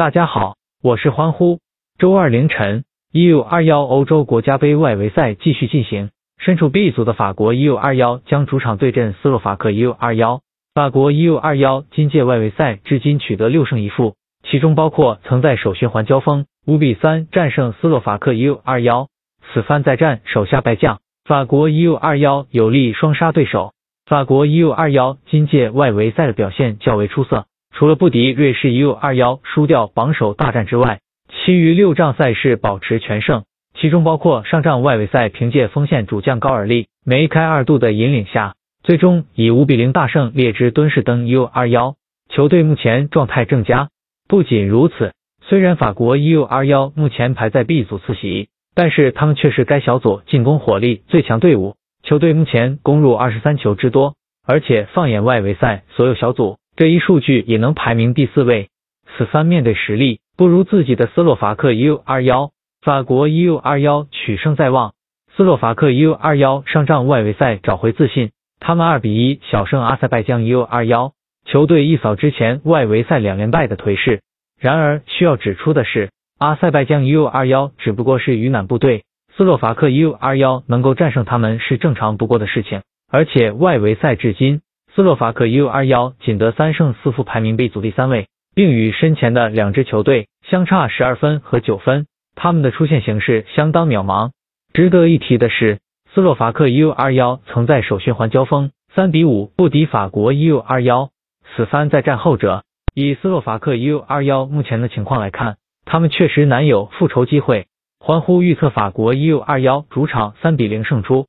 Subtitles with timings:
[0.00, 1.58] 大家好，我是欢呼。
[1.98, 10.40] 周二凌晨，EU21 欧洲国家杯外围赛继续进行，身处 B 组的法国 EU21 将主场对阵斯洛伐克 EU21。
[10.74, 19.08] 法国 EU21 今届外围赛至今取得六胜一负，其中包括曾在首循环交锋五比三战胜斯洛伐克 EU21，
[19.52, 21.00] 此番再战手下败将。
[21.26, 23.74] 法国 EU21 有力双杀对手。
[24.06, 27.44] 法国 EU21 今届外围赛的表现较为出色。
[27.72, 41.94] 除了不敌瑞士 U21 输掉榜首大战之外，其余六仗赛事保持全胜，其中包括上仗外围赛凭借锋线主将高尔利梅开二度的引领下，最终以五比零大胜列支敦士登 U21，
[42.28, 43.88] 球队目前状态正佳。
[44.28, 45.12] 不仅如此，
[45.42, 54.14] 虽然法国 U21 目前排在 B 组次席，但是他们却是该小组进攻火力最强队伍，球队目前攻入二十三球之多，
[54.46, 56.58] 而且放眼外围赛所有小组。
[56.80, 58.70] 这一数据也能排名第四位。
[59.14, 64.94] 此番面对实力不如自己的斯洛伐克 U21，法国 U21 取胜在望。
[65.36, 71.12] 斯洛伐克 U21 上仗外围赛找回自信，他们二比一小胜阿塞拜疆 U21，
[71.44, 74.22] 球队一扫之前外围赛两连败的颓势。
[74.58, 79.04] 然而需要指出的是，阿塞拜疆 U21 只不过是鱼腩部队，
[79.36, 82.80] 斯洛伐克 U21 能够战胜他们是正常不过的事情。
[83.12, 84.62] 而且外围赛至今。
[84.94, 94.30] 斯洛伐克 U21 仅得三胜四负，排名 B 组第三位，并与身前的两支球队相差十二分和九分，他们的出线形势相当渺茫。
[94.72, 95.78] 值得一提的是，
[96.12, 101.10] 斯洛伐克 U21 曾在首循环交锋三比五不敌法国 U21，
[101.54, 107.66] 此番再战后者，以斯洛伐克 U21 目前的情况来看，他们确实难有复仇机会。
[108.00, 111.26] 欢呼预测法国 U21 主场三比零胜出。